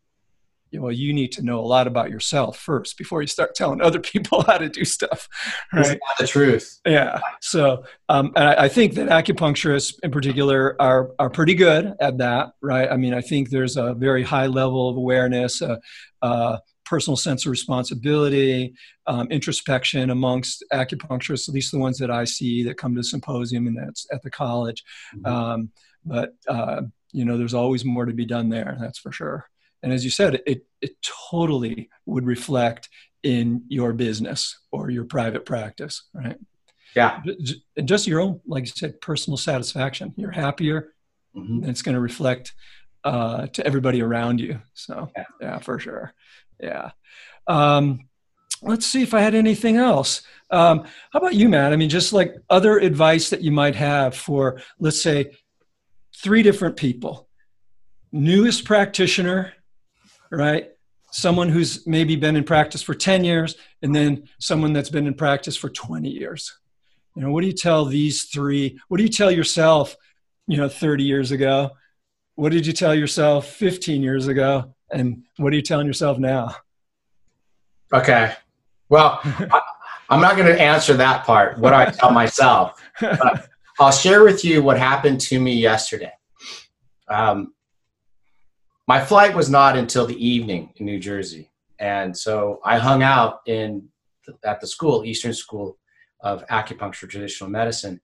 [0.70, 3.80] you well, you need to know a lot about yourself first before you start telling
[3.80, 5.28] other people how to do stuff.
[5.72, 5.98] Right?
[6.18, 6.80] That's the truth.
[6.86, 7.20] Yeah.
[7.40, 12.18] So, um, and I, I, think that acupuncturists in particular are are pretty good at
[12.18, 12.88] that, right?
[12.90, 15.76] I mean, I think there's a very high level of awareness, uh,
[16.22, 16.58] uh,
[16.92, 18.74] personal sense of responsibility,
[19.06, 23.04] um, introspection amongst acupuncturists, at least the ones that I see that come to the
[23.04, 24.84] symposium and that's at the college.
[25.16, 25.26] Mm-hmm.
[25.26, 25.70] Um,
[26.04, 28.76] but uh, you know, there's always more to be done there.
[28.80, 29.46] That's for sure
[29.82, 30.96] and as you said it, it
[31.30, 32.88] totally would reflect
[33.22, 36.38] in your business or your private practice right
[36.96, 37.20] yeah
[37.76, 40.94] and just your own like you said personal satisfaction you're happier
[41.36, 41.58] mm-hmm.
[41.58, 42.54] and it's going to reflect
[43.04, 46.12] uh, to everybody around you so yeah, yeah for sure
[46.62, 46.90] yeah
[47.48, 48.08] um,
[48.62, 52.12] let's see if i had anything else um, how about you matt i mean just
[52.12, 55.32] like other advice that you might have for let's say
[56.16, 57.28] three different people
[58.12, 59.52] newest practitioner
[60.32, 60.70] right?
[61.12, 65.14] Someone who's maybe been in practice for 10 years and then someone that's been in
[65.14, 66.58] practice for 20 years.
[67.14, 68.78] You know, what do you tell these three?
[68.88, 69.94] What do you tell yourself,
[70.46, 71.70] you know, 30 years ago?
[72.34, 74.74] What did you tell yourself 15 years ago?
[74.92, 76.54] And what are you telling yourself now?
[77.92, 78.34] Okay.
[78.88, 79.60] Well, I,
[80.10, 82.80] am not going to answer that part, what do I tell myself.
[83.80, 86.12] I'll share with you what happened to me yesterday.
[87.08, 87.54] Um,
[88.86, 93.40] my flight was not until the evening in New Jersey, and so I hung out
[93.46, 93.88] in
[94.44, 95.78] at the school, Eastern School
[96.20, 98.00] of Acupuncture Traditional Medicine,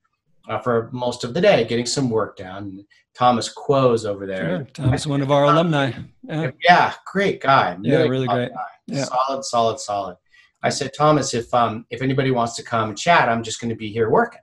[0.49, 2.85] uh, for most of the day, getting some work done.
[3.15, 4.47] Thomas Quo's over there.
[4.47, 4.67] Sure.
[4.73, 5.93] Thomas, one of our alumni.
[6.23, 6.51] Yeah.
[6.63, 7.75] yeah, great guy.
[7.75, 8.51] Really yeah, really great.
[8.87, 9.05] Yeah.
[9.05, 10.17] Solid, solid, solid.
[10.63, 13.71] I said, Thomas, if um if anybody wants to come and chat, I'm just going
[13.71, 14.41] to be here working.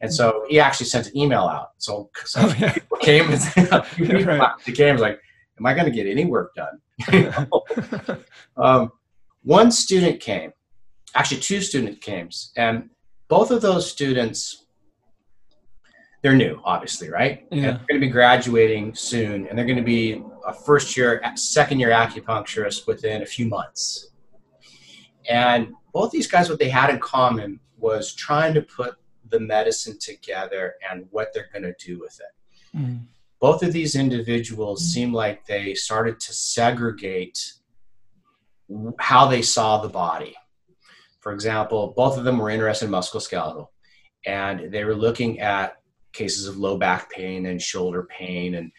[0.00, 1.70] And so he actually sent an email out.
[1.78, 2.72] So, so Oh, yeah.
[2.72, 3.40] people came and
[3.96, 4.40] people Right.
[4.40, 5.18] actually came was like,
[5.58, 6.80] "Am I going to get any work done?"
[8.56, 8.92] Um,
[9.42, 10.52] one student came,
[11.14, 12.90] actually two students came, and
[13.28, 14.63] both of those students,
[16.24, 17.46] they're new, obviously, right?
[17.50, 21.22] And they're going to be graduating soon, and they're going to be a first year,
[21.36, 24.10] second year acupuncturist within a few months.
[25.28, 28.94] And both these guys, what they had in common was trying to put
[29.28, 32.34] the medicine together and what they're going to do with it
[32.76, 33.02] Mm.
[33.38, 37.52] both of these individuals seem like they started to segregate
[38.98, 40.34] how they saw the body.
[41.20, 43.68] For example, both of them were interested in musculoskeletal,
[44.26, 45.76] and they were looking at
[46.14, 48.72] cases of low back pain and shoulder pain and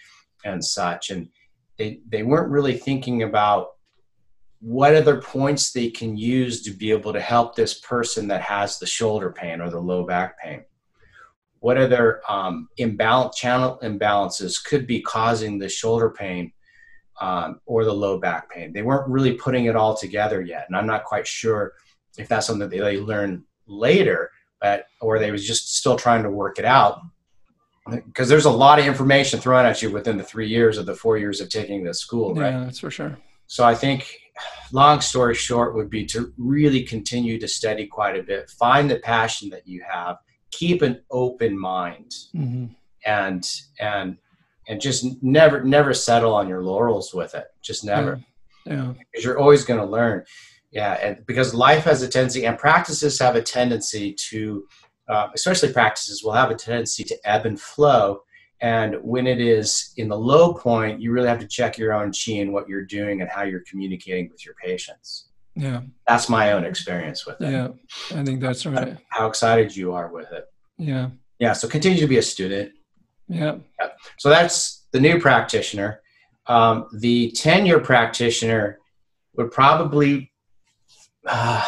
[0.43, 1.29] and such, and
[1.77, 3.69] they they weren't really thinking about
[4.59, 8.79] what other points they can use to be able to help this person that has
[8.79, 10.63] the shoulder pain or the low back pain
[11.65, 16.51] what other um, imbalance channel imbalances could be causing the shoulder pain
[17.19, 18.71] um, or the low back pain.
[18.71, 21.73] They weren't really putting it all together yet, and I'm not quite sure
[22.19, 24.29] if that's something that they learned later,
[24.61, 26.99] but or they was just still trying to work it out.
[27.89, 30.95] Because there's a lot of information thrown at you within the three years of the
[30.95, 32.51] four years of taking this school, right?
[32.51, 33.17] Yeah, that's for sure.
[33.47, 34.11] So I think,
[34.71, 38.95] long story short, would be to really continue to study quite a bit, find the
[38.97, 40.17] passion that you have,
[40.51, 42.65] keep an open mind, hmm
[43.05, 43.47] and
[43.79, 44.17] and
[44.67, 47.45] and just never never settle on your laurels with it.
[47.61, 48.19] Just never,
[48.65, 48.93] Yeah.
[48.97, 50.23] because you're always going to learn.
[50.71, 54.67] Yeah, and because life has a tendency, and practices have a tendency to,
[55.07, 58.21] uh, especially practices, will have a tendency to ebb and flow.
[58.61, 62.11] And when it is in the low point, you really have to check your own
[62.11, 65.27] chi and what you're doing and how you're communicating with your patients.
[65.55, 65.81] Yeah.
[66.07, 67.51] That's my own experience with it.
[67.51, 67.69] Yeah.
[68.17, 68.97] I think that's right.
[69.09, 70.45] How excited you are with it.
[70.77, 71.09] Yeah.
[71.39, 71.53] Yeah.
[71.53, 72.71] So continue to be a student.
[73.27, 73.57] Yeah.
[74.19, 76.01] So that's the new practitioner.
[76.47, 78.79] Um, the tenure practitioner
[79.35, 80.31] would probably
[81.25, 81.67] uh,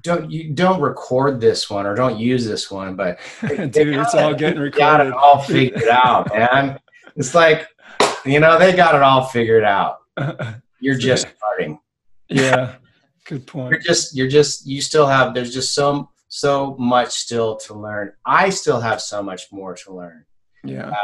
[0.00, 4.34] don't you don't record this one or don't use this one, but Dude, it's all
[4.34, 5.06] getting they got recorded.
[5.08, 6.78] it all figured out, man.
[7.16, 7.68] It's like
[8.24, 9.98] you know they got it all figured out.
[10.80, 11.78] You're just starting.
[12.28, 12.74] yeah.
[13.26, 13.72] Good point.
[13.72, 18.12] You're just you're just you still have there's just so so much still to learn.
[18.24, 20.24] I still have so much more to learn.
[20.64, 20.90] Yeah.
[20.90, 20.94] Uh,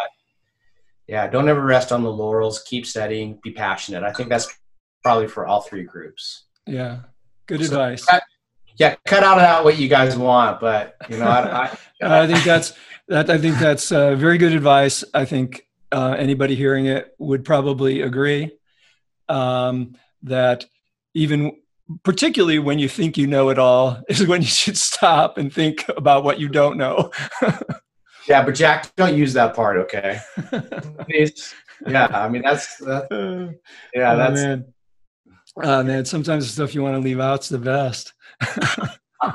[1.08, 4.46] yeah don't ever rest on the laurels keep studying be passionate i think that's
[5.02, 7.00] probably for all three groups Yeah.
[7.46, 8.06] Good So- advice.
[8.78, 12.44] Yeah cut out out what you guys want but you know i, I, I think
[12.44, 12.74] that's
[13.08, 13.30] that.
[13.30, 15.04] I think that's uh, very good advice.
[15.14, 18.50] I think uh, anybody hearing it would probably agree
[19.28, 20.66] um, that
[21.14, 21.58] even
[22.04, 25.84] particularly when you think you know it all is when you should stop and think
[25.96, 27.10] about what you don't know.
[28.28, 30.20] yeah but jack don't use that part okay
[31.08, 31.52] Please.
[31.88, 33.08] yeah i mean that's that,
[33.92, 34.72] yeah oh, that's man.
[35.62, 38.14] Oh, man, sometimes the stuff you want to leave out's the best.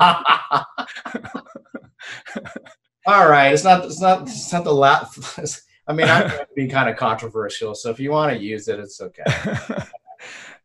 [3.05, 6.47] all right it's not it's not it's not the last i mean i'm going to
[6.55, 9.23] be kind of controversial so if you want to use it it's okay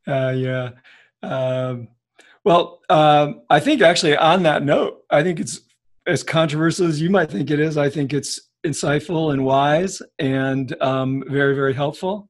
[0.07, 0.71] uh, yeah.
[1.23, 1.89] Um,
[2.45, 5.61] well, um, I think actually on that note, I think it's
[6.07, 7.77] as controversial as you might think it is.
[7.77, 12.29] I think it's insightful and wise and um, very, very helpful.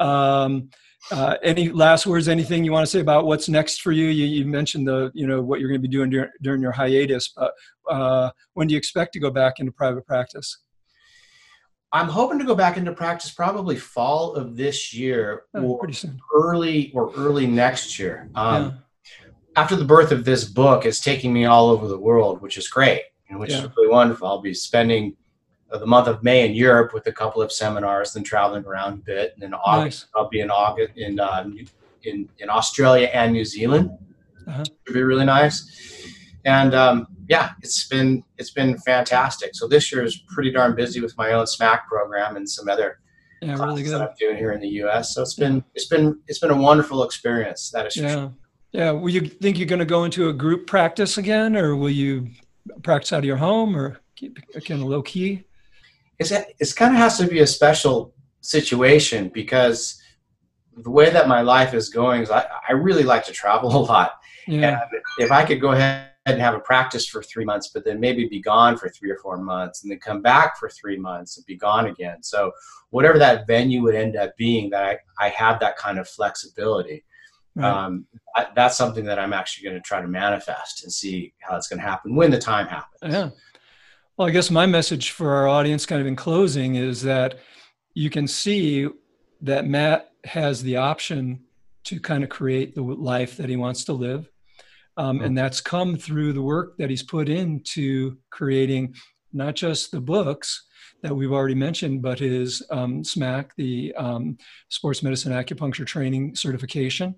[0.00, 0.70] Um,
[1.12, 2.28] uh, any last words?
[2.28, 4.06] Anything you want to say about what's next for you?
[4.06, 6.72] You, you mentioned the, you know, what you're going to be doing during, during your
[6.72, 7.52] hiatus, but
[7.90, 10.58] uh, when do you expect to go back into private practice?
[11.92, 15.88] i'm hoping to go back into practice probably fall of this year Oh, or
[16.34, 18.28] early or early next year.
[18.34, 19.28] Um, yeah.
[19.54, 22.66] After the birth of this book, it's taking me all over the world, which is
[22.66, 23.66] great, and which Yeah.
[23.66, 24.26] is really wonderful.
[24.26, 25.14] I'll be spending
[25.70, 28.96] the month of May in Europe with a couple of seminars, then traveling around a
[28.96, 29.32] bit.
[29.34, 31.48] And then August, I'll be in August in uh,
[32.04, 33.90] in in Australia and New Zealand.
[34.46, 34.62] Uh-huh.
[34.86, 35.70] It'll be really nice.
[36.44, 39.50] And um, yeah, it's been it's been fantastic.
[39.54, 42.98] So this year is pretty darn busy with my own SMAC program and some other
[43.40, 43.92] Yeah, really classes good.
[43.94, 45.14] that I'm doing here in the U.S.
[45.14, 47.70] So it's been it's been it's been a wonderful experience.
[47.70, 48.08] That is for sure.
[48.08, 48.28] Yeah.
[48.72, 48.90] Yeah.
[48.90, 52.28] Will you think you're going to go into a group practice again, or will you
[52.82, 55.44] practice out of your home, or keep kind of low key?
[56.18, 60.00] It's it's kind of has to be a special situation because
[60.76, 63.78] the way that my life is going is I, I really like to travel a
[63.78, 64.12] lot.
[64.46, 64.80] Yeah.
[64.82, 68.00] And if I could go ahead and have a practice for three months, but then
[68.00, 71.36] maybe be gone for three or four months and then come back for three months
[71.36, 72.22] and be gone again.
[72.22, 72.52] So
[72.90, 77.04] whatever that venue would end up being, that I, I have that kind of flexibility.
[77.56, 77.70] Right.
[77.70, 81.56] Um, I, that's something that I'm actually going to try to manifest and see how
[81.56, 83.12] it's going to happen when the time happens.
[83.12, 83.30] yeah.
[84.16, 87.40] Well, I guess my message for our audience, kind of in closing, is that
[87.94, 88.88] you can see
[89.40, 91.40] that Matt has the option
[91.86, 94.30] to kind of create the life that he wants to live.
[94.96, 98.94] Um, and that's come through the work that he's put into creating
[99.34, 100.64] not just the books
[101.02, 104.38] that we've already mentioned, but his um, SMAC, the um,
[104.70, 107.14] Sports Medicine Acupuncture Training Certification.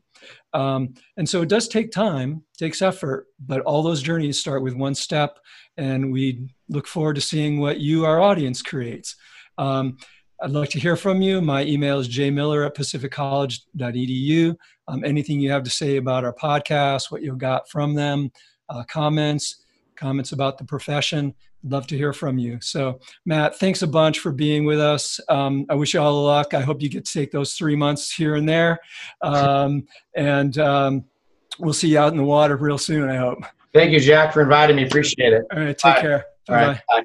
[0.52, 4.74] Um, and so it does take time, takes effort, but all those journeys start with
[4.74, 5.38] one step.
[5.76, 9.14] And we look forward to seeing what you, our audience, creates.
[9.56, 9.98] Um,
[10.42, 11.40] I'd like to hear from you.
[11.40, 14.56] My email is jmiller at pacificcollege.edu.
[14.88, 18.32] Um, anything you have to say about our podcast, what you got from them,
[18.68, 19.64] uh, comments,
[19.96, 21.34] comments about the profession,
[21.68, 22.58] love to hear from you.
[22.60, 25.20] So, Matt, thanks a bunch for being with us.
[25.28, 26.54] Um, I wish you all the luck.
[26.54, 28.78] I hope you get to take those three months here and there.
[29.22, 31.04] Um, and um,
[31.58, 33.38] we'll see you out in the water real soon, I hope.
[33.72, 34.86] Thank you, Jack, for inviting me.
[34.86, 35.44] Appreciate it.
[35.52, 36.00] All right, take Bye.
[36.00, 36.24] care.
[36.46, 36.62] Bye.
[36.62, 36.80] All right.
[36.88, 37.02] Bye.